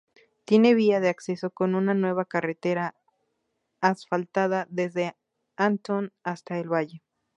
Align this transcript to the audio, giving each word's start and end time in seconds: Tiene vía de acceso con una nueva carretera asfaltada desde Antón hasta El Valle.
Tiene 0.45 0.73
vía 0.73 0.99
de 0.99 1.09
acceso 1.09 1.51
con 1.51 1.75
una 1.75 1.93
nueva 1.93 2.25
carretera 2.25 2.95
asfaltada 3.81 4.65
desde 4.71 5.15
Antón 5.57 6.11
hasta 6.23 6.57
El 6.57 6.69
Valle. 6.73 7.03